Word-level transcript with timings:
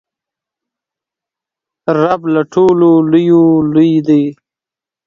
رب 1.99 2.21
له 2.33 2.41
ټولو 2.53 2.89
لویو 3.11 3.43
لوی 3.73 3.91
دئ. 4.07 4.23